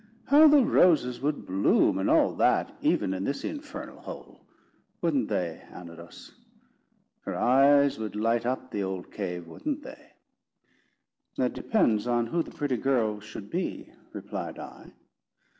[0.25, 4.47] How the roses would bloom and all that, even in this infernal hole!
[4.99, 6.31] wouldn't they, Anodos?
[7.19, 10.13] Her eyes would light up the old cave, wouldn't they?"
[11.37, 14.93] "That depends on who the pretty girl should be," replied I.